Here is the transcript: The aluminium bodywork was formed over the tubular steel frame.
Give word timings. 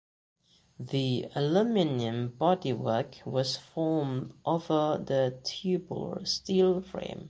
The 0.79 1.27
aluminium 1.35 2.29
bodywork 2.31 3.23
was 3.23 3.55
formed 3.55 4.33
over 4.43 4.97
the 4.97 5.39
tubular 5.43 6.25
steel 6.25 6.81
frame. 6.81 7.19